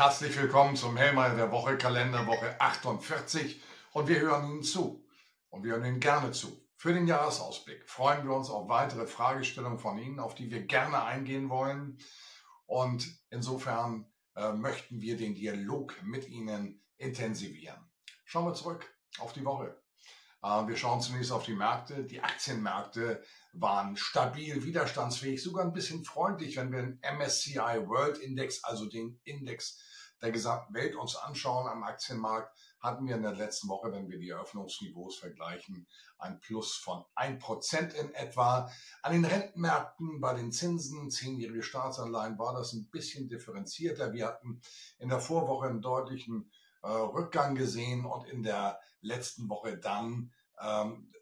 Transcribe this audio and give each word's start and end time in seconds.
Herzlich 0.00 0.34
willkommen 0.38 0.76
zum 0.76 0.96
Hellmeier 0.96 1.36
der 1.36 1.52
Woche, 1.52 1.76
Kalenderwoche 1.76 2.58
48 2.58 3.60
und 3.92 4.08
wir 4.08 4.18
hören 4.20 4.50
Ihnen 4.50 4.62
zu 4.62 5.06
und 5.50 5.62
wir 5.62 5.72
hören 5.72 5.84
Ihnen 5.84 6.00
gerne 6.00 6.30
zu. 6.30 6.66
Für 6.74 6.94
den 6.94 7.06
Jahresausblick 7.06 7.86
freuen 7.86 8.26
wir 8.26 8.34
uns 8.34 8.48
auf 8.48 8.70
weitere 8.70 9.06
Fragestellungen 9.06 9.78
von 9.78 9.98
Ihnen, 9.98 10.18
auf 10.18 10.34
die 10.34 10.50
wir 10.50 10.62
gerne 10.62 11.04
eingehen 11.04 11.50
wollen 11.50 11.98
und 12.64 13.14
insofern 13.28 14.10
äh, 14.36 14.54
möchten 14.54 15.02
wir 15.02 15.18
den 15.18 15.34
Dialog 15.34 15.94
mit 16.02 16.26
Ihnen 16.30 16.82
intensivieren. 16.96 17.90
Schauen 18.24 18.46
wir 18.46 18.54
zurück 18.54 18.90
auf 19.18 19.34
die 19.34 19.44
Woche. 19.44 19.79
Äh, 20.42 20.66
wir 20.66 20.76
schauen 20.76 21.00
zunächst 21.00 21.32
auf 21.32 21.44
die 21.44 21.54
Märkte. 21.54 22.04
Die 22.04 22.22
Aktienmärkte 22.22 23.22
waren 23.52 23.96
stabil, 23.96 24.64
widerstandsfähig, 24.64 25.42
sogar 25.42 25.64
ein 25.64 25.72
bisschen 25.72 26.04
freundlich, 26.04 26.56
wenn 26.56 26.72
wir 26.72 26.82
den 26.82 27.00
MSCI 27.18 27.86
World 27.86 28.18
Index, 28.18 28.64
also 28.64 28.86
den 28.86 29.20
Index 29.24 29.78
der 30.22 30.32
gesamten 30.32 30.74
Welt 30.74 30.96
uns 30.96 31.16
anschauen 31.16 31.66
am 31.66 31.82
Aktienmarkt, 31.82 32.54
hatten 32.80 33.06
wir 33.06 33.16
in 33.16 33.22
der 33.22 33.34
letzten 33.34 33.68
Woche, 33.68 33.92
wenn 33.92 34.08
wir 34.08 34.18
die 34.18 34.30
Eröffnungsniveaus 34.30 35.16
vergleichen, 35.16 35.86
ein 36.18 36.40
Plus 36.40 36.74
von 36.76 37.04
1% 37.16 37.94
in 37.94 38.14
etwa. 38.14 38.70
An 39.02 39.12
den 39.12 39.24
Rentenmärkten, 39.24 40.20
bei 40.20 40.34
den 40.34 40.52
Zinsen, 40.52 41.10
zehnjährige 41.10 41.62
Staatsanleihen, 41.62 42.38
war 42.38 42.54
das 42.54 42.72
ein 42.72 42.88
bisschen 42.90 43.28
differenzierter. 43.28 44.12
Wir 44.12 44.26
hatten 44.26 44.60
in 44.98 45.08
der 45.08 45.20
Vorwoche 45.20 45.68
einen 45.68 45.82
deutlichen 45.82 46.50
äh, 46.82 46.88
Rückgang 46.88 47.54
gesehen 47.54 48.04
und 48.04 48.26
in 48.26 48.42
der 48.42 48.78
letzten 49.00 49.48
Woche 49.48 49.78
dann 49.78 50.32
ähm, 50.60 51.12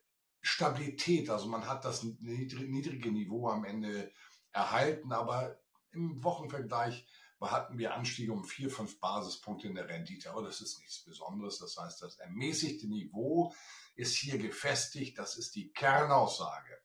Stabilität. 0.41 1.30
Also 1.30 1.47
man 1.47 1.66
hat 1.66 1.84
das 1.84 2.02
niedrige 2.02 3.10
Niveau 3.10 3.48
am 3.48 3.64
Ende 3.64 4.12
erhalten, 4.52 5.12
aber 5.12 5.59
im 5.92 6.23
Wochenvergleich 6.23 7.06
hatten 7.41 7.78
wir 7.78 7.95
Anstiege 7.95 8.33
um 8.33 8.45
vier, 8.45 8.70
fünf 8.70 8.98
Basispunkte 8.98 9.69
in 9.69 9.75
der 9.75 9.89
Rendite. 9.89 10.31
Aber 10.31 10.42
das 10.42 10.61
ist 10.61 10.78
nichts 10.81 11.05
Besonderes. 11.05 11.59
Das 11.59 11.77
heißt, 11.77 12.03
das 12.03 12.19
ermäßigte 12.19 12.89
Niveau 12.89 13.55
ist 13.94 14.16
hier 14.16 14.39
gefestigt. 14.39 15.19
Das 15.19 15.36
ist 15.36 15.55
die 15.55 15.72
Kernaussage. 15.72 16.78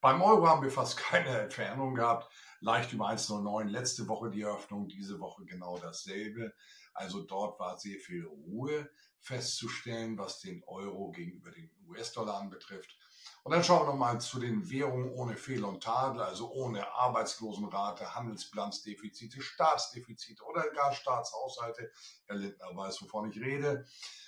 Beim 0.00 0.22
Euro 0.22 0.46
haben 0.46 0.62
wir 0.62 0.70
fast 0.70 0.96
keine 1.10 1.50
Veränderung 1.50 1.94
gehabt. 1.94 2.32
Leicht 2.60 2.92
über 2.92 3.08
1,09. 3.08 3.64
Letzte 3.64 4.08
Woche 4.08 4.30
die 4.30 4.42
Eröffnung, 4.42 4.88
diese 4.88 5.20
Woche 5.20 5.44
genau 5.44 5.78
dasselbe. 5.78 6.54
Also 6.94 7.22
dort 7.22 7.60
war 7.60 7.78
sehr 7.78 7.98
viel 8.00 8.24
Ruhe 8.26 8.90
festzustellen, 9.20 10.18
was 10.18 10.40
den 10.40 10.62
Euro 10.64 11.10
gegenüber 11.10 11.50
den 11.50 11.70
US-Dollar 11.88 12.40
anbetrifft. 12.40 12.96
Und 13.44 13.52
dann 13.52 13.64
schauen 13.64 13.86
wir 13.86 13.92
nochmal 13.92 14.20
zu 14.20 14.40
den 14.40 14.68
Währungen 14.68 15.10
ohne 15.10 15.36
Fehl 15.36 15.64
und 15.64 15.82
Tadel, 15.82 16.22
also 16.22 16.50
ohne 16.50 16.86
Arbeitslosenrate, 16.92 18.14
Handelsbilanzdefizite, 18.14 19.40
Staatsdefizite 19.40 20.44
oder 20.44 20.68
gar 20.70 20.92
Staatshaushalte. 20.92 21.90
Herr 22.26 22.36
Lindner 22.36 22.76
weiß, 22.76 23.02
wovon 23.02 23.30
ich 23.30 23.40
rede. 23.40 23.86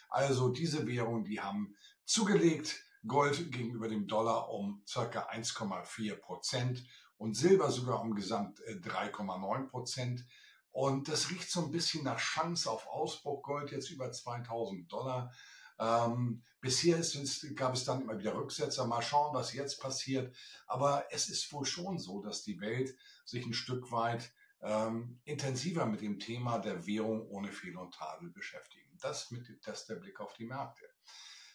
Also 0.08 0.48
diese 0.48 0.86
Währungen, 0.86 1.24
die 1.24 1.41
haben 1.41 1.77
zugelegt. 2.05 2.83
Gold 3.06 3.50
gegenüber 3.50 3.88
dem 3.88 4.06
Dollar 4.06 4.50
um 4.50 4.83
circa 4.86 5.30
1,4 5.30 6.16
Prozent 6.16 6.84
und 7.16 7.34
Silber 7.34 7.70
sogar 7.70 8.00
um 8.02 8.14
gesamt 8.14 8.61
3,9 8.61 9.64
äh, 9.64 9.68
Prozent. 9.68 10.24
Und 10.73 11.09
das 11.09 11.31
riecht 11.31 11.51
so 11.51 11.65
ein 11.65 11.71
bisschen 11.71 12.05
nach 12.05 12.19
Chance 12.19 12.71
auf 12.71 12.87
Ausbruch. 12.87 13.43
Gold 13.43 13.73
jetzt 13.73 13.91
über 13.91 14.11
2000 14.13 14.91
Dollar. 14.91 15.33
Ähm, 15.79 16.43
bisher 16.61 16.99
ist, 16.99 17.57
gab 17.57 17.75
es 17.75 17.85
dann 17.85 18.03
immer 18.03 18.19
wieder 18.19 18.35
Rücksetzer. 18.35 18.87
Mal 18.87 19.03
schauen, 19.03 19.35
was 19.35 19.53
jetzt 19.53 19.81
passiert. 19.81 20.37
Aber 20.67 21.07
es 21.11 21.29
ist 21.29 21.53
wohl 21.53 21.65
schon 21.65 21.98
so, 21.98 22.21
dass 22.21 22.43
die 22.43 22.61
Welt 22.61 22.95
sich 23.25 23.45
ein 23.47 23.55
Stück 23.55 23.91
weit 23.91 24.33
ähm, 24.63 25.21
intensiver 25.25 25.87
mit 25.87 26.03
dem 26.03 26.19
Thema 26.19 26.59
der 26.59 26.87
Währung 26.87 27.27
ohne 27.29 27.51
Fehl 27.51 27.77
und 27.77 27.95
Tadel 27.95 28.31
beschäftigen. 28.31 28.91
Das, 29.01 29.31
mit, 29.31 29.48
das 29.67 29.87
der 29.87 29.97
Blick 29.97 30.21
auf 30.21 30.35
die 30.35 30.45
Märkte. 30.45 30.85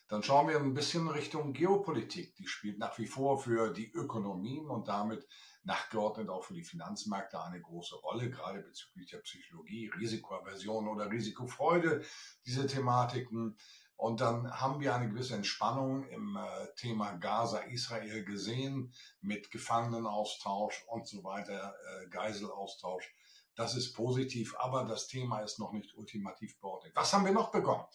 Dann 0.08 0.22
schauen 0.22 0.48
wir 0.48 0.58
ein 0.58 0.74
bisschen 0.74 1.08
Richtung 1.08 1.54
Geopolitik. 1.54 2.36
Die 2.36 2.48
spielt 2.48 2.78
nach 2.78 2.98
wie 2.98 3.08
vor 3.08 3.40
für 3.40 3.72
die 3.72 3.92
Ökonomien 3.92 4.70
und 4.70 4.88
damit 4.88 5.28
nachgeordnet 5.66 6.30
auch 6.30 6.44
für 6.44 6.54
die 6.54 6.64
Finanzmärkte 6.64 7.42
eine 7.42 7.60
große 7.60 7.96
Rolle, 7.96 8.30
gerade 8.30 8.62
bezüglich 8.62 9.10
der 9.10 9.18
Psychologie, 9.20 9.92
Risikoaversion 10.00 10.88
oder 10.88 11.10
Risikofreude, 11.10 12.04
diese 12.46 12.68
Thematiken. 12.68 13.58
Und 13.98 14.22
dann 14.22 14.52
haben 14.52 14.82
wir 14.82 14.94
eine 14.94 15.10
gewisse 15.10 15.36
Entspannung 15.36 16.06
im 16.10 16.38
äh, 16.38 16.68
Thema 16.76 17.14
Gaza-Israel 17.14 18.26
gesehen 18.26 18.94
mit 19.22 19.52
Gefangenenaustausch 19.52 20.84
und 20.88 21.08
so 21.08 21.24
weiter, 21.24 21.74
äh, 21.74 22.08
Geiselaustausch. 22.10 23.10
Das 23.56 23.74
ist 23.76 23.94
positiv, 23.94 24.54
aber 24.58 24.84
das 24.84 25.08
Thema 25.08 25.40
ist 25.40 25.60
noch 25.60 25.72
nicht 25.72 25.96
ultimativ 25.96 26.60
beordnet. 26.60 26.92
Was 26.94 27.14
haben 27.14 27.26
wir 27.26 27.32
noch 27.32 27.52
bekommen? 27.52 27.86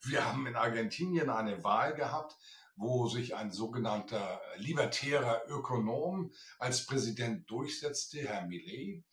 Wir 0.00 0.26
haben 0.26 0.46
in 0.46 0.56
Argentinien 0.56 1.28
eine 1.28 1.62
Wahl 1.62 1.94
gehabt, 1.94 2.36
wo 2.80 3.06
sich 3.08 3.36
ein 3.36 3.52
sogenannter 3.52 4.40
libertärer 4.56 5.42
Ökonom 5.48 6.32
als 6.58 6.86
Präsident 6.86 7.48
durchsetzte, 7.50 8.20
Herr 8.20 8.46
Millet. 8.46 9.04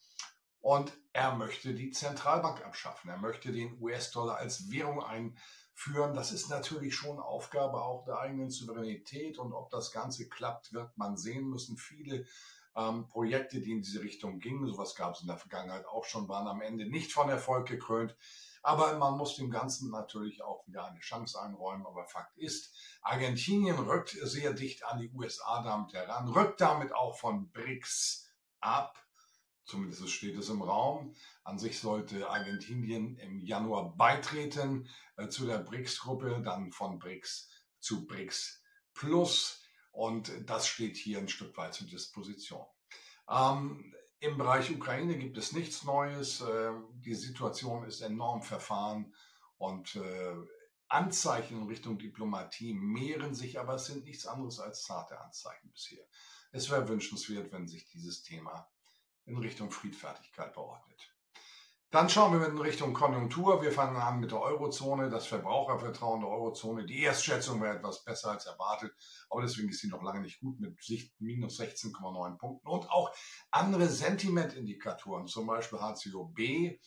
Und 0.61 0.97
er 1.11 1.35
möchte 1.35 1.73
die 1.73 1.91
Zentralbank 1.91 2.65
abschaffen. 2.65 3.09
Er 3.09 3.17
möchte 3.17 3.51
den 3.51 3.77
US-Dollar 3.81 4.37
als 4.37 4.71
Währung 4.71 5.03
einführen. 5.03 6.15
Das 6.15 6.31
ist 6.31 6.49
natürlich 6.49 6.95
schon 6.95 7.19
Aufgabe 7.19 7.81
auch 7.81 8.05
der 8.05 8.19
eigenen 8.19 8.49
Souveränität. 8.49 9.37
Und 9.37 9.51
ob 9.51 9.69
das 9.69 9.91
Ganze 9.91 10.29
klappt, 10.29 10.71
wird 10.71 10.97
man 10.97 11.17
sehen 11.17 11.49
müssen. 11.49 11.77
Viele 11.77 12.25
ähm, 12.77 13.07
Projekte, 13.07 13.59
die 13.59 13.71
in 13.73 13.81
diese 13.81 14.01
Richtung 14.01 14.39
gingen, 14.39 14.65
sowas 14.65 14.95
gab 14.95 15.15
es 15.15 15.21
in 15.21 15.27
der 15.27 15.37
Vergangenheit 15.37 15.85
auch 15.87 16.05
schon, 16.05 16.29
waren 16.29 16.47
am 16.47 16.61
Ende 16.61 16.89
nicht 16.89 17.11
von 17.11 17.27
Erfolg 17.27 17.67
gekrönt. 17.67 18.15
Aber 18.67 18.97
man 18.97 19.15
muss 19.15 19.37
dem 19.37 19.49
Ganzen 19.49 19.91
natürlich 19.91 20.41
auch 20.43 20.67
wieder 20.67 20.83
eine 20.83 20.99
Chance 20.99 21.41
einräumen. 21.41 21.87
Aber 21.87 22.03
Fakt 22.03 22.37
ist, 22.37 22.75
Argentinien 23.01 23.79
rückt 23.79 24.09
sehr 24.09 24.51
dicht 24.51 24.83
an 24.83 24.99
die 24.99 25.09
USA 25.13 25.63
damit 25.63 25.93
heran, 25.93 26.27
rückt 26.27 26.59
damit 26.59 26.93
auch 26.93 27.17
von 27.17 27.49
BRICS 27.53 28.29
ab. 28.59 29.01
Zumindest 29.63 30.09
steht 30.09 30.37
es 30.37 30.49
im 30.49 30.61
Raum. 30.61 31.15
An 31.45 31.57
sich 31.57 31.79
sollte 31.79 32.29
Argentinien 32.29 33.15
im 33.19 33.39
Januar 33.39 33.95
beitreten 33.95 34.89
äh, 35.15 35.29
zu 35.29 35.45
der 35.45 35.59
BRICS-Gruppe, 35.59 36.41
dann 36.43 36.73
von 36.73 36.99
BRICS 36.99 37.49
zu 37.79 38.05
BRICS 38.05 38.61
Plus. 38.93 39.61
Und 39.93 40.29
das 40.45 40.67
steht 40.67 40.97
hier 40.97 41.19
ein 41.19 41.29
Stück 41.29 41.55
weit 41.55 41.73
zur 41.73 41.87
Disposition. 41.87 42.65
Ähm, 43.29 43.95
Im 44.19 44.37
Bereich 44.37 44.71
Ukraine 44.71 45.17
gibt 45.17 45.37
es 45.37 45.51
nichts 45.51 45.83
Neues. 45.83 46.41
Äh, 46.41 46.71
die 47.05 47.13
Situation 47.13 47.85
ist 47.85 48.01
enorm 48.01 48.41
verfahren 48.41 49.13
und 49.57 49.95
äh, 49.95 50.35
Anzeichen 50.87 51.61
in 51.61 51.67
Richtung 51.67 51.97
Diplomatie 51.97 52.73
mehren 52.73 53.35
sich, 53.35 53.59
aber 53.59 53.75
es 53.75 53.85
sind 53.85 54.05
nichts 54.05 54.25
anderes 54.25 54.59
als 54.59 54.83
zarte 54.83 55.19
Anzeichen 55.19 55.69
bisher. 55.71 56.03
Es 56.51 56.69
wäre 56.71 56.87
wünschenswert, 56.87 57.51
wenn 57.51 57.67
sich 57.67 57.85
dieses 57.87 58.23
Thema 58.23 58.71
in 59.25 59.37
Richtung 59.37 59.69
Friedfertigkeit 59.69 60.53
beordnet. 60.53 61.13
Dann 61.97 62.11
schauen 62.11 62.39
wir 62.39 62.47
in 62.47 62.59
Richtung 62.59 62.93
Konjunktur. 62.93 63.63
Wir 63.63 63.71
fangen 63.71 63.97
an 63.97 64.19
mit 64.19 64.29
der 64.29 64.39
Eurozone, 64.39 65.09
das 65.09 65.25
Verbrauchervertrauen 65.25 66.21
der 66.21 66.29
Eurozone. 66.29 66.85
Die 66.85 67.01
Erstschätzung 67.01 67.59
wäre 67.59 67.77
etwas 67.77 68.03
besser 68.03 68.29
als 68.29 68.45
erwartet, 68.45 68.93
aber 69.31 69.41
deswegen 69.41 69.69
ist 69.69 69.79
sie 69.79 69.87
noch 69.87 70.03
lange 70.03 70.21
nicht 70.21 70.39
gut 70.39 70.59
mit 70.59 70.77
minus 71.17 71.59
16,9 71.59 72.37
Punkten. 72.37 72.67
Und 72.67 72.87
auch 72.91 73.11
andere 73.49 73.87
Sentimentindikatoren, 73.87 75.25
zum 75.25 75.47
Beispiel 75.47 75.79
HCOB, 75.79 76.37
äh, 76.37 76.77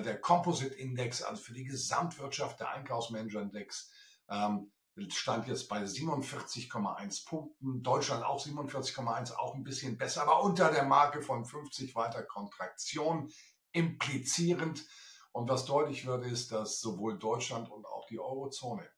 der 0.00 0.18
Composite 0.22 0.74
Index, 0.74 1.20
also 1.20 1.42
für 1.42 1.52
die 1.52 1.64
Gesamtwirtschaft, 1.64 2.58
der 2.58 2.70
Einkaufsmanager-Index, 2.70 3.92
ähm, 4.30 4.72
stand 5.08 5.48
jetzt 5.48 5.68
bei 5.68 5.84
47,1 5.84 7.26
Punkten. 7.26 7.82
Deutschland 7.82 8.24
auch 8.24 8.42
47,1, 8.42 9.34
auch 9.34 9.54
ein 9.54 9.64
bisschen 9.64 9.98
besser, 9.98 10.22
aber 10.22 10.42
unter 10.42 10.72
der 10.72 10.84
Marke 10.84 11.20
von 11.20 11.44
50 11.44 11.94
weiter 11.94 12.22
Kontraktion 12.22 13.30
implizierend. 13.76 14.84
Und 15.32 15.48
was 15.48 15.66
deutlich 15.66 16.06
wird, 16.06 16.24
ist, 16.24 16.50
dass 16.50 16.80
sowohl 16.80 17.18
Deutschland 17.18 17.70
und 17.70 17.84
auch 17.84 18.06
die 18.06 18.18
Eurozone 18.18 18.88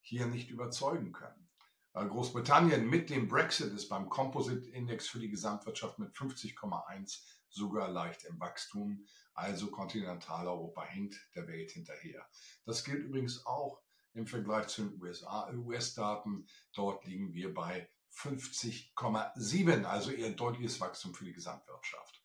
hier 0.00 0.26
nicht 0.26 0.50
überzeugen 0.50 1.12
können. 1.12 1.48
Großbritannien 1.94 2.86
mit 2.86 3.08
dem 3.08 3.26
Brexit 3.26 3.72
ist 3.72 3.88
beim 3.88 4.10
Composite 4.10 4.68
Index 4.70 5.08
für 5.08 5.18
die 5.18 5.30
Gesamtwirtschaft 5.30 5.98
mit 5.98 6.12
50,1 6.14 7.22
sogar 7.48 7.88
leicht 7.88 8.24
im 8.24 8.38
Wachstum. 8.38 9.06
Also 9.32 9.70
Kontinentaleuropa 9.70 10.84
hinkt 10.84 11.16
der 11.34 11.46
Welt 11.46 11.70
hinterher. 11.70 12.26
Das 12.66 12.84
gilt 12.84 13.04
übrigens 13.04 13.46
auch 13.46 13.80
im 14.12 14.26
Vergleich 14.26 14.66
zu 14.66 14.84
den 14.84 15.00
US-Daten. 15.00 16.46
Dort 16.74 17.04
liegen 17.06 17.32
wir 17.32 17.54
bei 17.54 17.88
50,7, 18.14 19.84
also 19.84 20.10
eher 20.10 20.30
deutliches 20.30 20.80
Wachstum 20.80 21.14
für 21.14 21.24
die 21.24 21.32
Gesamtwirtschaft. 21.32 22.20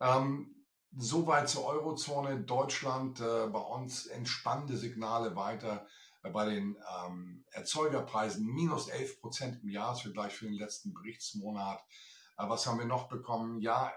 Ähm, 0.00 0.59
Soweit 0.96 1.48
zur 1.48 1.66
Eurozone. 1.66 2.40
Deutschland 2.40 3.20
äh, 3.20 3.46
bei 3.46 3.60
uns 3.60 4.06
entspannende 4.06 4.76
Signale 4.76 5.36
weiter 5.36 5.86
äh, 6.22 6.30
bei 6.30 6.46
den 6.46 6.76
ähm, 7.06 7.44
Erzeugerpreisen. 7.52 8.44
Minus 8.44 8.88
11 8.88 9.20
Prozent 9.20 9.62
im 9.62 9.68
Jahresvergleich 9.68 10.32
für 10.32 10.46
den 10.46 10.54
letzten 10.54 10.92
Berichtsmonat. 10.92 11.80
Äh, 12.38 12.48
was 12.48 12.66
haben 12.66 12.78
wir 12.78 12.86
noch 12.86 13.08
bekommen? 13.08 13.60
Ja, 13.60 13.92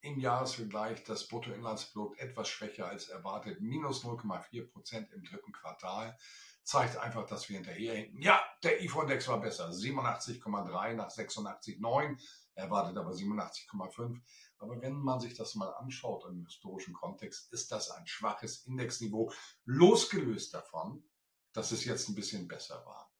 im 0.00 0.18
Jahresvergleich 0.18 1.04
das 1.04 1.28
Bruttoinlandsprodukt 1.28 2.18
etwas 2.18 2.48
schwächer 2.48 2.88
als 2.88 3.08
erwartet, 3.08 3.60
minus 3.60 4.04
0,4 4.04 4.68
Prozent 4.68 5.12
im 5.12 5.22
dritten 5.22 5.52
Quartal. 5.52 6.18
Zeigt 6.64 6.96
einfach, 6.96 7.26
dass 7.26 7.48
wir 7.48 7.56
hinterherhinken. 7.56 8.22
Ja, 8.22 8.40
der 8.62 8.82
IFO-Index 8.82 9.26
war 9.28 9.40
besser, 9.40 9.70
87,3 9.70 10.94
nach 10.94 11.10
86,9, 11.10 12.20
erwartet 12.54 12.96
aber 12.96 13.10
87,5. 13.10 14.20
Aber 14.58 14.80
wenn 14.80 14.94
man 14.94 15.18
sich 15.18 15.34
das 15.34 15.56
mal 15.56 15.72
anschaut 15.74 16.24
im 16.28 16.44
historischen 16.44 16.94
Kontext, 16.94 17.52
ist 17.52 17.72
das 17.72 17.90
ein 17.90 18.06
schwaches 18.06 18.64
Indexniveau, 18.66 19.32
losgelöst 19.64 20.54
davon, 20.54 21.02
dass 21.52 21.72
es 21.72 21.84
jetzt 21.84 22.08
ein 22.08 22.14
bisschen 22.14 22.46
besser 22.46 22.84
war. 22.86 23.12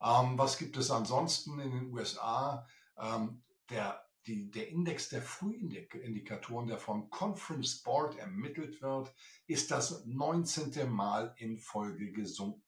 Ähm, 0.00 0.38
was 0.38 0.58
gibt 0.58 0.76
es 0.76 0.90
ansonsten 0.90 1.58
in 1.58 1.70
den 1.70 1.92
USA? 1.92 2.66
Ähm, 2.98 3.42
der, 3.70 4.04
die, 4.26 4.50
der 4.50 4.68
Index 4.68 5.08
der 5.08 5.22
Frühindikatoren, 5.22 6.66
der 6.66 6.78
vom 6.78 7.10
Conference 7.10 7.82
Board 7.82 8.16
ermittelt 8.18 8.80
wird, 8.82 9.14
ist 9.46 9.70
das 9.70 10.04
19. 10.04 10.90
Mal 10.90 11.34
in 11.38 11.58
Folge 11.58 12.12
gesunken. 12.12 12.62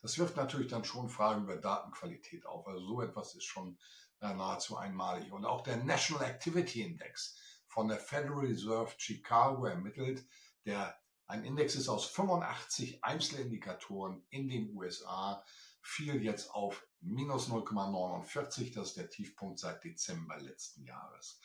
Das 0.00 0.18
wirft 0.18 0.36
natürlich 0.36 0.68
dann 0.68 0.84
schon 0.84 1.08
Fragen 1.08 1.44
über 1.44 1.56
Datenqualität 1.56 2.46
auf. 2.46 2.66
Also 2.66 2.86
so 2.86 3.02
etwas 3.02 3.34
ist 3.34 3.44
schon 3.44 3.78
äh, 4.20 4.32
nahezu 4.34 4.76
einmalig. 4.76 5.32
Und 5.32 5.44
auch 5.44 5.62
der 5.62 5.76
National 5.78 6.24
Activity 6.24 6.82
Index 6.82 7.36
von 7.66 7.88
der 7.88 7.98
Federal 7.98 8.40
Reserve 8.40 8.92
Chicago 8.96 9.66
ermittelt, 9.66 10.26
der 10.64 10.98
ein 11.26 11.44
Index 11.44 11.74
ist 11.74 11.88
aus 11.88 12.06
85 12.06 13.04
Einzelindikatoren 13.04 14.24
in 14.30 14.48
den 14.48 14.74
USA, 14.74 15.44
fiel 15.82 16.22
jetzt 16.22 16.50
auf 16.54 16.86
minus 17.00 17.48
0,49. 17.50 18.74
Das 18.74 18.88
ist 18.88 18.96
der 18.96 19.10
Tiefpunkt 19.10 19.58
seit 19.58 19.84
Dezember 19.84 20.38
letzten 20.38 20.84
Jahres. 20.84 21.40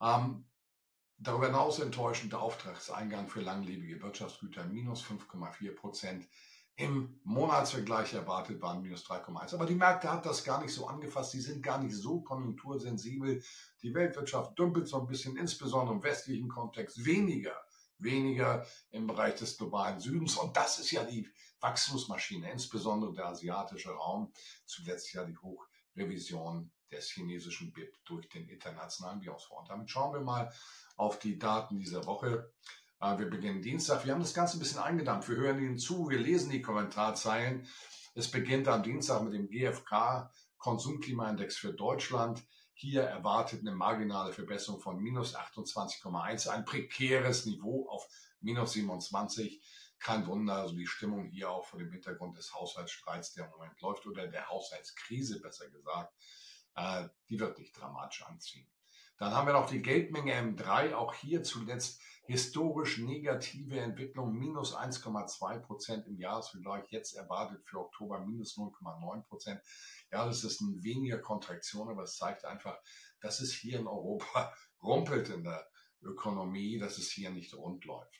Ähm, 0.00 0.46
darüber 1.16 1.46
hinaus 1.46 1.78
enttäuschend 1.78 2.32
der 2.32 2.40
Auftragseingang 2.40 3.28
für 3.28 3.40
langlebige 3.40 4.02
Wirtschaftsgüter 4.02 4.64
minus 4.64 5.02
5,4 5.02 5.74
Prozent. 5.74 6.28
Im 6.76 7.20
Monatsvergleich 7.24 8.14
erwartet 8.14 8.60
waren 8.62 8.80
minus 8.80 9.04
3,1. 9.04 9.54
Aber 9.54 9.66
die 9.66 9.74
Märkte 9.74 10.10
hat 10.10 10.24
das 10.24 10.42
gar 10.42 10.62
nicht 10.62 10.72
so 10.72 10.86
angefasst. 10.86 11.34
Die 11.34 11.40
sind 11.40 11.62
gar 11.62 11.78
nicht 11.78 11.94
so 11.94 12.20
konjunktursensibel. 12.22 13.42
Die 13.82 13.94
Weltwirtschaft 13.94 14.58
dümpelt 14.58 14.88
so 14.88 15.00
ein 15.00 15.06
bisschen, 15.06 15.36
insbesondere 15.36 15.94
im 15.94 16.02
westlichen 16.02 16.48
Kontext, 16.48 17.04
weniger 17.04 17.54
weniger 18.02 18.66
im 18.90 19.06
Bereich 19.06 19.36
des 19.36 19.56
globalen 19.56 20.00
Südens. 20.00 20.36
Und 20.36 20.56
das 20.56 20.78
ist 20.78 20.90
ja 20.90 21.04
die 21.04 21.28
Wachstumsmaschine, 21.60 22.50
insbesondere 22.50 23.12
der 23.12 23.26
asiatische 23.26 23.90
Raum. 23.90 24.32
Zuletzt 24.64 25.12
ja 25.12 25.24
die 25.24 25.36
Hochrevision 25.36 26.70
des 26.90 27.10
chinesischen 27.10 27.72
BIP 27.72 28.04
durch 28.04 28.28
den 28.28 28.48
Internationalen 28.48 29.22
Währungsfonds. 29.22 29.68
Damit 29.68 29.90
schauen 29.90 30.12
wir 30.12 30.20
mal 30.20 30.52
auf 30.96 31.18
die 31.18 31.38
Daten 31.38 31.78
dieser 31.78 32.04
Woche. 32.06 32.52
Äh, 33.02 33.18
wir 33.18 33.28
beginnen 33.28 33.60
Dienstag. 33.60 34.04
Wir 34.04 34.12
haben 34.12 34.20
das 34.20 34.32
Ganze 34.32 34.56
ein 34.56 34.60
bisschen 34.60 34.80
eingedampft. 34.80 35.28
Wir 35.28 35.36
hören 35.36 35.60
Ihnen 35.60 35.78
zu, 35.78 36.08
wir 36.08 36.18
lesen 36.18 36.50
die 36.50 36.62
Kommentarzeilen. 36.62 37.66
Es 38.14 38.30
beginnt 38.30 38.68
am 38.68 38.82
Dienstag 38.82 39.22
mit 39.22 39.34
dem 39.34 39.48
GfK 39.48 40.30
Konsumklimaindex 40.58 41.56
für 41.56 41.72
Deutschland. 41.72 42.44
Hier 42.74 43.02
erwartet 43.02 43.60
eine 43.60 43.72
marginale 43.72 44.32
Verbesserung 44.32 44.80
von 44.80 45.02
minus 45.02 45.34
28,1, 45.34 46.48
ein 46.48 46.64
prekäres 46.64 47.44
Niveau 47.44 47.88
auf 47.88 48.06
minus 48.40 48.72
27. 48.72 49.60
Kein 49.98 50.26
Wunder, 50.26 50.56
also 50.56 50.74
die 50.74 50.86
Stimmung 50.86 51.26
hier 51.26 51.50
auch 51.50 51.64
vor 51.64 51.78
dem 51.78 51.90
Hintergrund 51.90 52.36
des 52.36 52.54
Haushaltsstreits, 52.54 53.34
der 53.34 53.46
im 53.46 53.50
Moment 53.50 53.80
läuft, 53.80 54.06
oder 54.06 54.26
der 54.26 54.48
Haushaltskrise 54.48 55.40
besser 55.40 55.68
gesagt, 55.70 56.14
äh, 56.74 57.08
die 57.28 57.38
wird 57.38 57.58
nicht 57.58 57.78
dramatisch 57.78 58.24
anziehen. 58.24 58.66
Dann 59.22 59.34
haben 59.34 59.46
wir 59.46 59.52
noch 59.52 59.70
die 59.70 59.82
Geldmenge 59.82 60.34
M3, 60.34 60.94
auch 60.94 61.14
hier 61.14 61.44
zuletzt 61.44 62.02
historisch 62.24 62.98
negative 62.98 63.78
Entwicklung, 63.78 64.32
minus 64.32 64.74
1,2 64.74 65.60
Prozent 65.60 66.08
im 66.08 66.18
Jahresvergleich, 66.18 66.90
jetzt 66.90 67.14
erwartet 67.14 67.64
für 67.64 67.78
Oktober 67.78 68.18
minus 68.18 68.56
0,9 68.56 69.22
Prozent. 69.22 69.60
Ja, 70.10 70.26
das 70.26 70.42
ist 70.42 70.60
ein 70.60 70.82
weniger 70.82 71.18
Kontraktion, 71.18 71.88
aber 71.88 72.02
es 72.02 72.16
zeigt 72.16 72.44
einfach, 72.44 72.76
dass 73.20 73.38
es 73.38 73.52
hier 73.52 73.78
in 73.78 73.86
Europa 73.86 74.52
rumpelt 74.82 75.28
in 75.28 75.44
der 75.44 75.68
Ökonomie, 76.00 76.80
dass 76.80 76.98
es 76.98 77.12
hier 77.12 77.30
nicht 77.30 77.54
rund 77.54 77.84
läuft. 77.84 78.18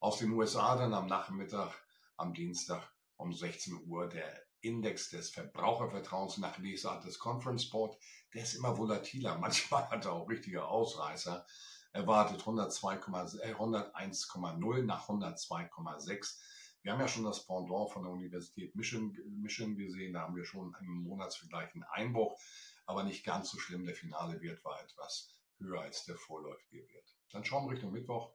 Aus 0.00 0.18
den 0.18 0.32
USA 0.32 0.76
dann 0.76 0.92
am 0.92 1.06
Nachmittag, 1.06 1.72
am 2.18 2.34
Dienstag 2.34 2.86
um 3.16 3.32
16 3.32 3.86
Uhr 3.86 4.06
der 4.06 4.45
Index 4.60 5.10
des 5.10 5.30
Verbrauchervertrauens 5.30 6.38
nach 6.38 6.58
Lesart 6.58 7.04
des 7.04 7.18
Conference 7.18 7.68
Board. 7.70 7.98
Der 8.34 8.42
ist 8.42 8.54
immer 8.54 8.76
volatiler. 8.76 9.38
Manchmal 9.38 9.88
hat 9.90 10.04
er 10.04 10.12
auch 10.12 10.28
richtige 10.28 10.66
Ausreißer. 10.66 11.46
Erwartet 11.92 12.42
101,0 12.42 14.78
äh, 14.78 14.82
nach 14.82 15.08
102,6. 15.08 16.38
Wir 16.82 16.92
haben 16.92 17.00
ja 17.00 17.08
schon 17.08 17.24
das 17.24 17.46
Pendant 17.46 17.90
von 17.90 18.02
der 18.04 18.12
Universität 18.12 18.76
Mission 18.76 19.76
gesehen. 19.76 20.12
Da 20.12 20.20
haben 20.20 20.36
wir 20.36 20.44
schon 20.44 20.76
im 20.80 21.02
Monatsvergleich 21.02 21.74
einen 21.74 21.82
Einbruch, 21.84 22.38
aber 22.84 23.02
nicht 23.02 23.24
ganz 23.24 23.50
so 23.50 23.58
schlimm. 23.58 23.84
Der 23.84 23.96
finale 23.96 24.40
Wert 24.40 24.64
war 24.64 24.80
etwas 24.82 25.36
höher 25.58 25.80
als 25.80 26.04
der 26.04 26.16
vorläufige 26.16 26.88
Wert. 26.88 27.16
Dann 27.30 27.44
schauen 27.44 27.66
wir 27.66 27.72
Richtung 27.72 27.92
Mittwoch. 27.92 28.32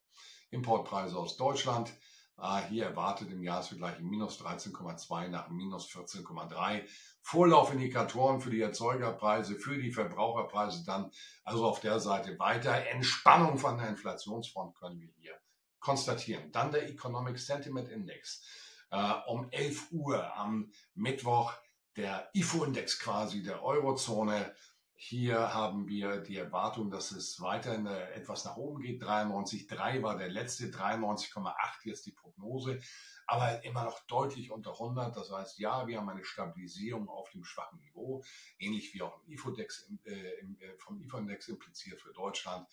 Importpreise 0.50 1.18
aus 1.18 1.38
Deutschland. 1.38 1.94
Ah, 2.44 2.64
hier 2.68 2.86
erwartet 2.86 3.30
im 3.32 3.44
Jahresvergleich 3.44 4.00
minus 4.00 4.42
13,2 4.42 5.28
nach 5.28 5.50
minus 5.50 5.88
14,3. 5.92 6.82
Vorlaufindikatoren 7.22 8.42
für 8.42 8.50
die 8.50 8.62
Erzeugerpreise, 8.62 9.60
für 9.60 9.78
die 9.78 9.92
Verbraucherpreise 9.92 10.84
dann 10.84 11.12
also 11.44 11.68
auf 11.68 11.82
der 11.82 12.00
Seite 12.00 12.40
weiter. 12.40 12.88
Entspannung 12.88 13.60
von 13.60 13.78
der 13.78 13.90
Inflationsfront 13.90 14.76
können 14.76 15.00
wir 15.00 15.10
hier 15.20 15.40
konstatieren. 15.80 16.52
Dann 16.52 16.72
der 16.72 16.90
Economic 16.90 17.38
Sentiment 17.38 17.90
Index. 17.90 18.44
Äh, 18.90 19.14
um 19.28 19.48
11 19.52 19.92
Uhr 19.92 20.36
am 20.36 20.72
Mittwoch 20.96 21.54
der 21.96 22.28
IFO-Index 22.34 22.98
quasi 22.98 23.44
der 23.44 23.64
Eurozone. 23.64 24.56
Hier 25.04 25.52
haben 25.52 25.88
wir 25.88 26.18
die 26.18 26.38
Erwartung, 26.38 26.92
dass 26.92 27.10
es 27.10 27.42
weiterhin 27.42 27.88
äh, 27.88 28.12
etwas 28.12 28.46
nach 28.46 28.56
oben 28.56 28.84
geht. 28.84 29.02
93,3 29.02 30.04
war 30.04 30.16
der 30.16 30.30
letzte, 30.30 30.66
93,8 30.66 31.54
jetzt 31.86 32.06
die 32.06 32.12
Prognose, 32.12 32.80
aber 33.26 33.64
immer 33.64 33.84
noch 33.84 34.00
deutlich 34.02 34.52
unter 34.52 34.74
100. 34.74 35.18
Das 35.18 35.32
heißt, 35.32 35.58
ja, 35.58 35.88
wir 35.88 35.98
haben 35.98 36.08
eine 36.08 36.24
Stabilisierung 36.24 37.10
auf 37.10 37.32
dem 37.32 37.44
schwachen 37.44 37.80
Niveau, 37.80 38.24
ähnlich 38.60 38.94
wie 38.94 39.02
auch 39.02 39.20
im 39.26 39.34
IFO-Index, 39.34 39.92
äh, 40.06 40.12
äh, 40.12 40.78
vom 40.78 41.02
IFO-Index 41.02 41.48
impliziert 41.48 42.00
für 42.00 42.14
Deutschland. 42.14 42.68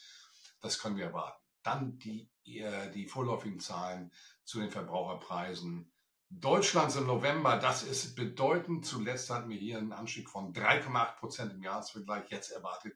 Das 0.60 0.78
können 0.78 0.98
wir 0.98 1.06
erwarten. 1.06 1.42
Dann 1.62 1.98
die, 1.98 2.28
die 2.44 3.06
vorläufigen 3.06 3.58
Zahlen 3.58 4.12
zu 4.44 4.60
den 4.60 4.70
Verbraucherpreisen. 4.70 5.90
Deutschlands 6.30 6.94
im 6.96 7.06
November, 7.06 7.56
das 7.56 7.82
ist 7.82 8.14
bedeutend. 8.14 8.84
Zuletzt 8.84 9.30
hatten 9.30 9.48
wir 9.48 9.56
hier 9.56 9.78
einen 9.78 9.92
Anstieg 9.92 10.28
von 10.28 10.52
3,8 10.52 11.16
Prozent 11.16 11.52
im 11.54 11.62
Jahresvergleich. 11.62 12.30
Jetzt 12.30 12.50
erwartet 12.50 12.94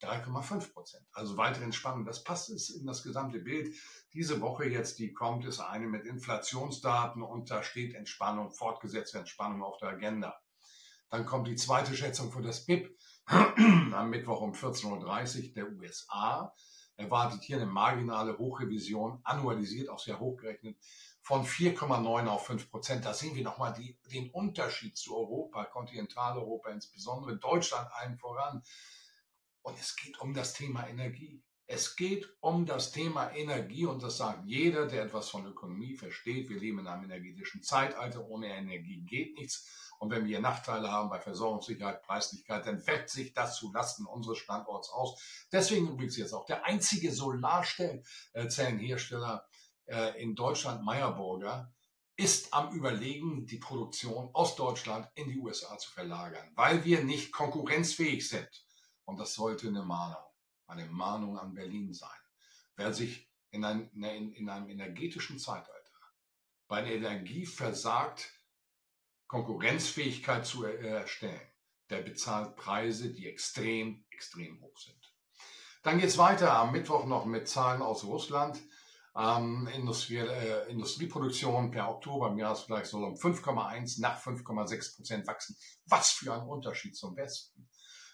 3,5 0.00 0.72
Prozent. 0.72 1.04
Also 1.12 1.36
weitere 1.36 1.64
Entspannung. 1.64 2.04
Das 2.04 2.22
passt 2.22 2.50
in 2.50 2.86
das 2.86 3.02
gesamte 3.02 3.40
Bild. 3.40 3.74
Diese 4.12 4.40
Woche 4.40 4.66
jetzt, 4.66 5.00
die 5.00 5.12
kommt, 5.12 5.44
ist 5.44 5.58
eine 5.58 5.88
mit 5.88 6.04
Inflationsdaten 6.04 7.20
und 7.20 7.50
da 7.50 7.64
steht 7.64 7.94
Entspannung, 7.94 8.52
fortgesetzte 8.52 9.18
Entspannung 9.18 9.64
auf 9.64 9.78
der 9.78 9.88
Agenda. 9.88 10.40
Dann 11.10 11.26
kommt 11.26 11.48
die 11.48 11.56
zweite 11.56 11.96
Schätzung 11.96 12.30
für 12.30 12.42
das 12.42 12.64
BIP 12.64 12.96
am 13.26 14.10
Mittwoch 14.10 14.40
um 14.40 14.52
14.30 14.52 15.48
Uhr 15.48 15.54
der 15.54 15.72
USA 15.72 16.54
erwartet 16.98 17.44
hier 17.44 17.56
eine 17.56 17.66
marginale 17.66 18.36
Hochrevision, 18.36 19.20
annualisiert 19.22 19.88
auch 19.88 20.00
sehr 20.00 20.18
hochgerechnet, 20.18 20.76
von 21.28 21.44
4,9 21.44 22.26
auf 22.26 22.46
5 22.46 22.70
Prozent. 22.70 23.04
Da 23.04 23.12
sehen 23.12 23.34
wir 23.34 23.44
nochmal 23.44 23.74
die, 23.74 23.98
den 24.10 24.30
Unterschied 24.30 24.96
zu 24.96 25.14
Europa, 25.14 25.66
Kontinentaleuropa, 25.66 26.70
insbesondere 26.70 27.36
Deutschland 27.36 27.86
allen 27.92 28.16
voran. 28.16 28.62
Und 29.60 29.78
es 29.78 29.94
geht 29.94 30.18
um 30.22 30.32
das 30.32 30.54
Thema 30.54 30.88
Energie. 30.88 31.44
Es 31.66 31.96
geht 31.96 32.34
um 32.40 32.64
das 32.64 32.92
Thema 32.92 33.30
Energie 33.32 33.84
und 33.84 34.02
das 34.02 34.16
sagt 34.16 34.46
jeder, 34.46 34.86
der 34.86 35.02
etwas 35.02 35.28
von 35.28 35.44
Ökonomie 35.44 35.96
versteht. 35.96 36.48
Wir 36.48 36.58
leben 36.58 36.78
in 36.78 36.86
einem 36.86 37.04
energetischen 37.04 37.62
Zeitalter. 37.62 38.26
Ohne 38.26 38.46
Energie 38.46 39.02
geht 39.02 39.36
nichts. 39.36 39.92
Und 39.98 40.10
wenn 40.10 40.24
wir 40.24 40.40
Nachteile 40.40 40.90
haben 40.90 41.10
bei 41.10 41.20
Versorgungssicherheit, 41.20 42.00
Preislichkeit, 42.04 42.66
dann 42.66 42.86
wirkt 42.86 43.10
sich 43.10 43.34
das 43.34 43.56
zu 43.56 43.70
Lasten 43.70 44.06
unseres 44.06 44.38
Standorts 44.38 44.88
aus. 44.88 45.46
Deswegen 45.52 45.88
übrigens 45.88 46.16
jetzt 46.16 46.32
auch 46.32 46.46
der 46.46 46.64
einzige 46.64 47.12
Solarzellenhersteller 47.12 49.46
äh, 49.88 50.22
in 50.22 50.34
Deutschland, 50.34 50.84
Meyerburger, 50.84 51.72
ist 52.16 52.52
am 52.52 52.74
Überlegen, 52.74 53.46
die 53.46 53.58
Produktion 53.58 54.30
aus 54.32 54.56
Deutschland 54.56 55.08
in 55.14 55.28
die 55.28 55.38
USA 55.38 55.78
zu 55.78 55.90
verlagern, 55.90 56.50
weil 56.54 56.84
wir 56.84 57.04
nicht 57.04 57.32
konkurrenzfähig 57.32 58.28
sind. 58.28 58.48
Und 59.04 59.18
das 59.18 59.34
sollte 59.34 59.68
eine 59.68 59.84
Mahnung, 59.84 60.24
eine 60.66 60.86
Mahnung 60.86 61.38
an 61.38 61.54
Berlin 61.54 61.92
sein. 61.92 62.10
Wer 62.76 62.92
sich 62.92 63.30
in, 63.50 63.64
ein, 63.64 63.90
in, 63.92 64.32
in 64.32 64.48
einem 64.48 64.68
energetischen 64.68 65.38
Zeitalter 65.38 65.78
bei 66.66 66.82
der 66.82 66.96
Energie 66.96 67.46
versagt, 67.46 68.30
Konkurrenzfähigkeit 69.26 70.46
zu 70.46 70.64
erstellen, 70.64 71.40
der 71.90 72.02
bezahlt 72.02 72.56
Preise, 72.56 73.12
die 73.12 73.28
extrem, 73.28 74.04
extrem 74.10 74.60
hoch 74.60 74.78
sind. 74.78 75.14
Dann 75.82 75.98
geht 75.98 76.08
es 76.08 76.18
weiter 76.18 76.52
am 76.52 76.72
Mittwoch 76.72 77.06
noch 77.06 77.24
mit 77.24 77.48
Zahlen 77.48 77.82
aus 77.82 78.04
Russland. 78.04 78.58
Ähm, 79.16 79.68
Industrie, 79.74 80.18
äh, 80.18 80.70
Industrieproduktion 80.70 81.70
per 81.70 81.90
Oktober 81.90 82.28
im 82.28 82.38
Jahresvergleich 82.38 82.86
soll 82.86 83.04
um 83.04 83.14
5,1 83.14 84.00
nach 84.00 84.20
5,6 84.20 84.96
Prozent 84.96 85.26
wachsen. 85.26 85.56
Was 85.86 86.10
für 86.10 86.32
ein 86.34 86.46
Unterschied 86.46 86.96
zum 86.96 87.16
Westen. 87.16 87.68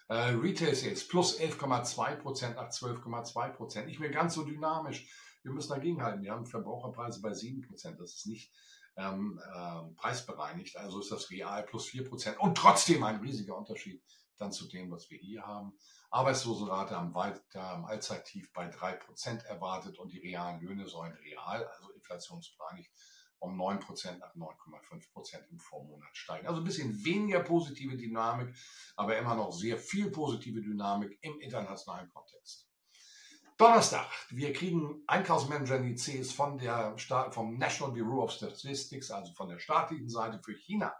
Äh, 0.07 0.35
Retail 0.35 0.75
Sales 0.75 1.07
plus 1.07 1.39
11,2 1.39 2.15
Prozent 2.15 2.55
nach 2.55 2.69
12,2 2.69 3.49
Prozent. 3.49 3.87
Nicht 3.87 3.99
mehr 3.99 4.09
ganz 4.11 4.35
so 4.35 4.43
dynamisch. 4.43 5.07
Wir 5.43 5.51
müssen 5.51 5.69
dagegen 5.69 6.01
halten. 6.01 6.23
Wir 6.23 6.31
haben 6.31 6.45
Verbraucherpreise 6.45 7.21
bei 7.21 7.33
7 7.33 7.61
Prozent. 7.61 7.99
Das 7.99 8.15
ist 8.15 8.27
nicht 8.27 8.51
ähm, 8.97 9.39
äh, 9.53 9.95
preisbereinigt. 9.95 10.77
Also 10.77 10.99
ist 10.99 11.11
das 11.11 11.29
real 11.29 11.63
plus 11.63 11.85
4 11.85 12.07
Prozent 12.07 12.39
und 12.39 12.57
trotzdem 12.57 13.03
ein 13.03 13.17
riesiger 13.17 13.57
Unterschied 13.57 14.01
dann 14.37 14.51
zu 14.51 14.67
dem, 14.67 14.91
was 14.91 15.09
wir 15.09 15.17
hier 15.17 15.45
haben. 15.45 15.77
Arbeitslosenrate 16.09 16.95
am, 16.95 17.13
weiter, 17.13 17.61
am 17.61 17.85
Allzeittief 17.85 18.51
bei 18.53 18.67
3 18.67 18.93
Prozent 18.93 19.43
erwartet 19.45 19.97
und 19.99 20.11
die 20.11 20.19
realen 20.19 20.61
Löhne 20.61 20.87
sollen 20.87 21.13
real, 21.13 21.65
also 21.65 21.91
inflationsbereinigt, 21.91 22.91
um 23.39 23.57
9 23.57 23.79
Prozent 23.79 24.19
nach 24.19 24.33
9,5 24.35 25.11
Prozent 25.11 25.47
im 25.51 25.59
Vormonat 25.59 26.15
steigen. 26.15 26.47
Also 26.47 26.61
ein 26.61 26.65
bisschen 26.65 27.03
weniger 27.03 27.41
positive 27.41 27.97
Dynamik, 27.97 28.55
aber 28.95 29.17
immer 29.17 29.35
noch 29.35 29.51
sehr 29.51 29.77
viel 29.77 30.11
positive 30.11 30.61
Dynamik 30.61 31.17
im 31.21 31.39
internationalen 31.39 32.09
Kontext. 32.09 32.69
Donnerstag, 33.57 34.09
wir 34.31 34.51
kriegen 34.51 35.01
Einkaufsmanager-Indizes 35.07 36.33
von 36.33 36.59
vom 37.31 37.57
National 37.57 37.93
Bureau 37.93 38.23
of 38.23 38.31
Statistics, 38.31 39.11
also 39.11 39.31
von 39.33 39.47
der 39.47 39.59
staatlichen 39.59 40.09
Seite 40.09 40.41
für 40.43 40.53
China. 40.53 40.93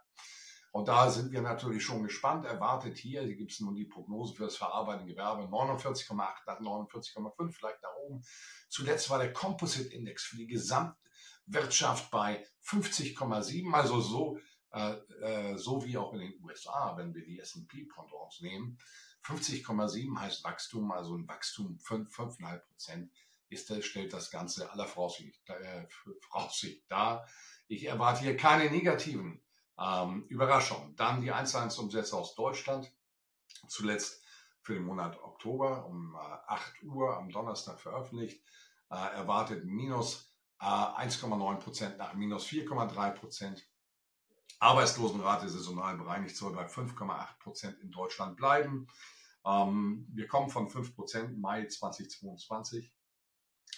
Und 0.76 0.90
da 0.90 1.10
sind 1.10 1.32
wir 1.32 1.42
natürlich 1.42 1.86
schon 1.86 2.04
gespannt. 2.04 2.46
Erwartet 2.46 2.98
hier, 2.98 3.22
hier 3.22 3.38
gibt 3.38 3.54
es 3.54 3.62
nun 3.62 3.76
die 3.76 3.86
Prognose 3.86 4.36
für 4.36 4.44
das 4.44 4.58
verarbeitende 4.58 5.14
Gewerbe 5.14 5.44
49,8 5.44 6.16
nach 6.18 6.60
49,5, 6.60 7.54
vielleicht 7.54 7.82
nach 7.82 7.96
oben. 8.04 8.22
Zuletzt 8.68 9.10
war 9.10 9.18
der 9.18 9.32
Composite 9.32 9.94
Index 9.94 10.26
für 10.26 10.36
die 10.36 10.48
Gesamtwirtschaft 10.48 12.12
bei 12.12 12.46
50,7, 12.66 13.72
also 13.72 14.02
so, 14.02 14.38
äh, 14.74 14.96
äh, 15.22 15.58
so 15.58 15.86
wie 15.86 15.98
auch 15.98 16.12
in 16.12 16.20
den 16.20 16.44
USA, 16.44 16.98
wenn 16.98 17.14
wir 17.14 17.24
die 17.24 17.40
S&P-Pendants 17.40 18.42
nehmen. 18.42 18.78
50,7 19.24 20.20
heißt 20.20 20.44
Wachstum, 20.44 20.92
also 20.92 21.16
ein 21.16 21.26
Wachstum 21.26 21.78
5,5 21.78 22.60
Prozent 22.68 23.12
ist, 23.48 23.72
stellt 23.86 24.12
das 24.12 24.30
Ganze 24.30 24.70
aller 24.70 24.88
Voraussicht, 24.88 25.40
äh, 25.48 25.88
Voraussicht 26.20 26.84
dar. 26.92 27.26
Ich 27.70 27.86
erwarte 27.86 28.24
hier 28.24 28.36
keine 28.36 28.70
negativen 28.70 29.42
ähm, 29.80 30.26
Überraschungen. 30.28 30.96
Dann 30.96 31.22
die 31.22 31.32
Einzelhandelsumsätze 31.32 32.16
aus 32.16 32.36
Deutschland, 32.36 32.92
zuletzt 33.68 34.24
für 34.62 34.74
den 34.74 34.84
Monat 34.84 35.22
Oktober 35.22 35.86
um 35.86 36.16
äh, 36.16 36.18
8 36.18 36.84
Uhr 36.84 37.18
am 37.18 37.30
Donnerstag 37.32 37.80
veröffentlicht, 37.80 38.44
äh, 38.90 38.96
erwartet 38.96 39.66
minus 39.66 40.32
äh, 40.60 40.66
1,9 40.66 41.56
Prozent 41.58 41.98
nach 41.98 42.14
minus 42.14 42.48
4,3 42.48 43.12
Prozent. 43.12 43.68
Arbeitslosenrate 44.60 45.50
saisonal 45.50 45.98
bereinigt 45.98 46.36
soll 46.36 46.54
bei 46.54 46.66
5,8 46.66 47.40
Prozent 47.40 47.80
in 47.82 47.92
Deutschland 47.92 48.38
bleiben. 48.38 48.88
Ähm, 49.46 50.08
wir 50.12 50.28
kommen 50.28 50.50
von 50.50 50.70
5% 50.70 51.38
Mai 51.38 51.68
2022. 51.68 52.92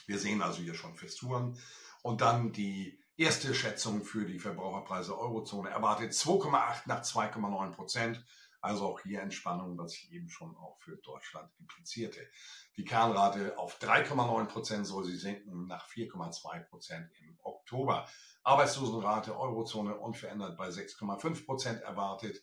Wir 0.06 0.20
sehen 0.20 0.42
also 0.42 0.62
hier 0.62 0.76
schon 0.76 0.96
Festuren. 0.96 1.60
Und 2.04 2.22
dann 2.22 2.54
die 2.54 3.02
erste 3.18 3.54
Schätzung 3.54 4.04
für 4.04 4.26
die 4.26 4.40
Verbraucherpreise 4.40 5.18
Eurozone 5.18 5.70
erwartet 5.70 6.14
2,8 6.14 6.84
nach 6.86 7.02
2,9 7.02 7.72
Prozent. 7.72 8.24
Also 8.60 8.88
auch 8.88 9.00
hier 9.02 9.22
Entspannung, 9.22 9.78
was 9.78 9.94
ich 9.94 10.12
eben 10.12 10.30
schon 10.30 10.56
auch 10.58 10.78
für 10.80 10.98
Deutschland 10.98 11.52
implizierte. 11.60 12.20
Die 12.76 12.84
Kernrate 12.84 13.58
auf 13.58 13.80
3,9 13.80 14.46
Prozent 14.46 14.88
soll 14.88 15.06
sie 15.06 15.16
sinken 15.16 15.68
nach 15.68 15.88
4,2 15.88 16.64
Prozent 16.64 17.12
im 17.22 17.38
Oktober. 17.44 18.08
Arbeitslosenrate 18.44 19.38
Eurozone 19.38 19.96
unverändert 19.96 20.58
bei 20.58 20.70
6,5 20.70 21.46
Prozent 21.46 21.82
erwartet. 21.82 22.42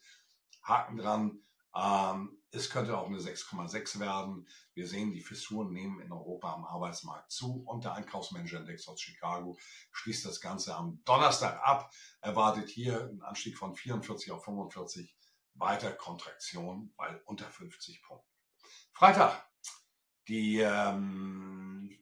Haken 0.63 0.97
dran. 0.97 1.41
Ähm, 1.75 2.39
es 2.51 2.71
könnte 2.71 2.97
auch 2.97 3.09
eine 3.09 3.19
6,6 3.19 3.99
werden. 3.99 4.47
Wir 4.75 4.87
sehen, 4.87 5.13
die 5.13 5.21
Fissuren 5.21 5.73
nehmen 5.73 6.01
in 6.01 6.13
Europa 6.13 6.55
am 6.55 6.65
Arbeitsmarkt 6.65 7.33
zu 7.33 7.65
und 7.67 7.85
der 7.85 7.95
Einkaufsmanager-Index 7.95 8.87
aus 8.89 9.01
Chicago 9.01 9.59
schließt 9.91 10.25
das 10.25 10.41
Ganze 10.41 10.77
am 10.77 11.03
Donnerstag 11.05 11.61
ab, 11.63 11.93
erwartet 12.21 12.69
hier 12.69 13.01
einen 13.01 13.23
Anstieg 13.23 13.59
von 13.59 13.75
44 13.75 14.31
auf 14.31 14.45
45, 14.45 15.17
weiter 15.55 15.93
Kontraktion 15.93 16.93
bei 16.97 17.21
unter 17.25 17.51
50 17.51 18.03
Punkten. 18.03 18.29
Freitag, 18.93 19.45
die 20.29 20.61
ähm, 20.61 21.99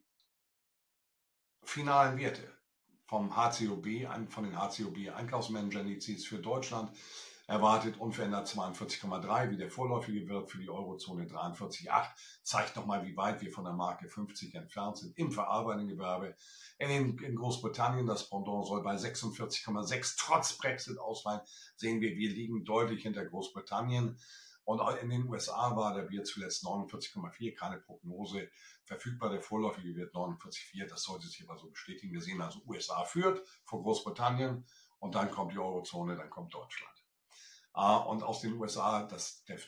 finalen 1.65 2.19
Werte 2.19 2.59
vom 3.07 3.35
HCOB, 3.35 3.87
von 4.31 4.45
den 4.45 4.59
HCOB 4.59 5.15
Einkaufsmanager-Indizes 5.15 6.27
für 6.27 6.39
Deutschland 6.39 6.97
erwartet 7.53 8.01
unverändert 8.01 8.49
42,3, 8.49 9.51
wie 9.51 9.59
der 9.59 9.71
vorläufige 9.71 10.27
Wert 10.27 10.51
für 10.51 10.59
die 10.59 10.71
Eurozone 10.71 11.27
43,8, 11.27 12.07
zeigt 12.43 12.77
nochmal, 12.77 13.05
wie 13.05 13.15
weit 13.15 13.43
wir 13.43 13.53
von 13.53 13.65
der 13.65 13.75
Marke 13.75 14.09
50 14.09 14.55
entfernt 14.55 14.97
sind 14.97 15.19
im 15.19 15.31
verarbeitenden 15.31 15.89
Gewerbe. 15.89 16.35
In, 16.79 17.15
Großbritannien, 17.37 18.07
das 18.07 18.31
Pendant 18.31 18.67
soll 18.67 18.83
bei 18.83 18.95
46,6 18.95 20.15
trotz 20.19 20.57
Brexit 20.57 20.99
ausfallen, 20.99 21.43
sehen 21.77 22.01
wir, 22.01 22.17
wir 22.17 22.31
liegen 22.31 22.65
deutlich 22.65 23.03
hinter 23.03 23.27
Großbritannien. 23.27 24.19
Und 24.65 24.81
in 25.03 25.11
den 25.11 25.29
USA 25.29 25.77
war 25.77 25.93
der 25.93 26.09
Wert 26.11 26.27
zuletzt 26.27 26.65
49,4, 26.65 27.55
keine 27.55 27.81
Prognose. 27.81 28.49
Verfügbar 28.85 29.29
der 29.29 29.43
vorläufige 29.43 29.95
Wert 29.95 30.15
49,4, 30.15 30.89
das 30.89 31.03
sollte 31.03 31.27
sich 31.27 31.43
aber 31.47 31.59
so 31.59 31.69
bestätigen. 31.69 32.15
Wir 32.15 32.23
sehen 32.23 32.41
also, 32.41 32.61
USA 32.65 33.05
führt 33.05 33.47
vor 33.67 33.83
Großbritannien 33.83 34.65
und 35.01 35.15
dann 35.15 35.31
kommt 35.31 35.53
die 35.53 35.59
Eurozone, 35.59 36.17
dann 36.17 36.31
kommt 36.31 36.55
Deutschland. 36.55 37.02
Ah, 37.73 37.97
und 37.97 38.23
aus 38.23 38.41
den 38.41 38.55
USA 38.55 39.05
das, 39.05 39.45
das, 39.45 39.63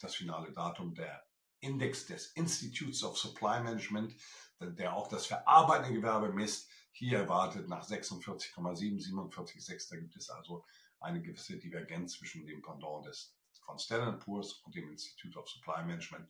das 0.00 0.14
finale 0.14 0.52
Datum 0.52 0.94
der 0.94 1.24
Index 1.60 2.06
des 2.06 2.32
Institutes 2.32 3.02
of 3.02 3.18
Supply 3.18 3.60
Management, 3.62 4.14
der 4.60 4.94
auch 4.94 5.08
das 5.08 5.26
verarbeitende 5.26 5.94
Gewerbe 5.94 6.32
misst. 6.32 6.70
Hier 6.92 7.18
erwartet 7.18 7.68
nach 7.68 7.86
46,7, 7.86 8.54
47,6. 8.54 9.90
Da 9.90 9.96
gibt 9.96 10.16
es 10.16 10.28
also 10.28 10.64
eine 10.98 11.22
gewisse 11.22 11.56
Divergenz 11.58 12.18
zwischen 12.18 12.46
dem 12.46 12.62
Pendant 12.62 13.06
des, 13.06 13.34
von 13.64 13.78
Standard 13.78 14.22
Poor's 14.22 14.54
und 14.64 14.74
dem 14.74 14.90
Institute 14.90 15.38
of 15.38 15.48
Supply 15.48 15.84
Management. 15.84 16.28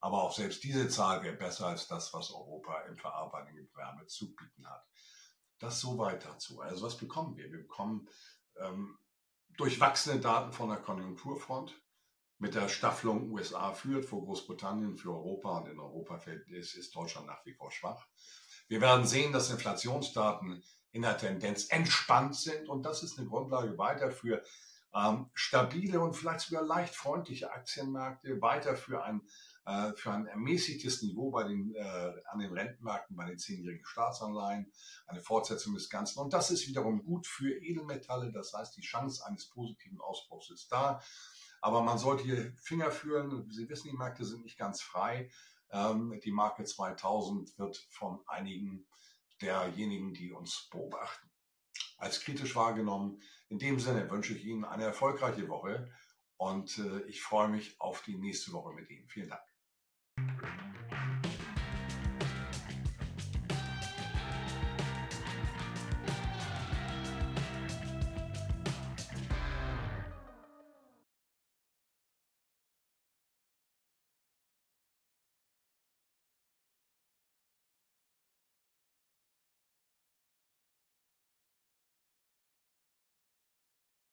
Aber 0.00 0.22
auch 0.22 0.34
selbst 0.34 0.62
diese 0.62 0.88
Zahl 0.88 1.22
wäre 1.22 1.36
besser 1.36 1.68
als 1.68 1.88
das, 1.88 2.12
was 2.12 2.30
Europa 2.30 2.82
im 2.82 2.98
verarbeitenden 2.98 3.66
Gewerbe 3.66 4.06
zu 4.06 4.34
bieten 4.36 4.68
hat. 4.68 4.86
Das 5.58 5.80
soweit 5.80 6.24
dazu. 6.24 6.60
Also 6.60 6.84
was 6.84 6.96
bekommen 6.96 7.36
wir? 7.36 7.50
Wir 7.50 7.62
bekommen 7.62 8.08
ähm, 8.60 8.98
durchwachsene 9.56 10.20
Daten 10.20 10.52
von 10.52 10.68
der 10.68 10.78
Konjunkturfront 10.78 11.80
mit 12.38 12.54
der 12.54 12.68
Staffelung 12.68 13.30
USA 13.30 13.72
führt 13.72 14.04
vor 14.04 14.24
Großbritannien, 14.24 14.96
für 14.96 15.10
Europa 15.10 15.58
und 15.58 15.68
in 15.68 15.78
Europa 15.78 16.20
ist, 16.48 16.74
ist 16.74 16.94
Deutschland 16.94 17.26
nach 17.26 17.44
wie 17.46 17.52
vor 17.52 17.70
schwach. 17.70 18.06
Wir 18.68 18.80
werden 18.80 19.06
sehen, 19.06 19.32
dass 19.32 19.50
Inflationsdaten 19.50 20.62
in 20.90 21.02
der 21.02 21.18
Tendenz 21.18 21.66
entspannt 21.70 22.36
sind 22.36 22.68
und 22.68 22.82
das 22.82 23.02
ist 23.02 23.18
eine 23.18 23.28
Grundlage 23.28 23.76
weiter 23.78 24.10
für 24.10 24.42
ähm, 24.94 25.30
stabile 25.34 26.00
und 26.00 26.14
vielleicht 26.14 26.40
sogar 26.40 26.64
leicht 26.64 26.94
freundliche 26.94 27.50
Aktienmärkte, 27.52 28.40
weiter 28.40 28.76
für 28.76 29.02
ein 29.02 29.22
äh, 29.66 29.92
für 29.94 30.12
ein 30.12 30.26
ermäßigtes 30.26 31.02
Niveau 31.02 31.30
bei 31.30 31.44
den, 31.44 31.74
äh, 31.74 32.12
an 32.26 32.38
den 32.38 32.52
Rentenmärkten 32.52 33.16
bei 33.16 33.24
den 33.24 33.38
zehnjährigen 33.38 33.86
Staatsanleihen, 33.86 34.70
eine 35.06 35.22
Fortsetzung 35.22 35.74
des 35.74 35.88
Ganzen. 35.88 36.18
Und 36.18 36.34
das 36.34 36.50
ist 36.50 36.68
wiederum 36.68 37.02
gut 37.02 37.26
für 37.26 37.50
Edelmetalle. 37.50 38.30
Das 38.30 38.52
heißt, 38.52 38.76
die 38.76 38.82
Chance 38.82 39.24
eines 39.24 39.48
positiven 39.48 40.00
Ausbruchs 40.00 40.50
ist 40.50 40.70
da. 40.70 41.00
Aber 41.62 41.82
man 41.82 41.96
sollte 41.96 42.24
hier 42.24 42.52
Finger 42.62 42.90
führen. 42.90 43.50
Sie 43.50 43.66
wissen, 43.70 43.88
die 43.90 43.96
Märkte 43.96 44.26
sind 44.26 44.44
nicht 44.44 44.58
ganz 44.58 44.82
frei. 44.82 45.30
Ähm, 45.70 46.20
die 46.22 46.32
Marke 46.32 46.64
2000 46.64 47.58
wird 47.58 47.78
von 47.88 48.20
einigen 48.26 48.86
derjenigen, 49.40 50.12
die 50.12 50.30
uns 50.30 50.68
beobachten, 50.70 51.30
als 51.96 52.20
kritisch 52.20 52.54
wahrgenommen. 52.54 53.22
In 53.54 53.60
dem 53.60 53.78
Sinne 53.78 54.10
wünsche 54.10 54.34
ich 54.34 54.44
Ihnen 54.44 54.64
eine 54.64 54.82
erfolgreiche 54.82 55.48
Woche 55.48 55.88
und 56.38 56.76
äh, 56.78 57.02
ich 57.06 57.22
freue 57.22 57.46
mich 57.46 57.80
auf 57.80 58.02
die 58.02 58.16
nächste 58.16 58.52
Woche 58.52 58.74
mit 58.74 58.90
Ihnen. 58.90 59.06
Vielen 59.06 59.28
Dank. 59.28 59.42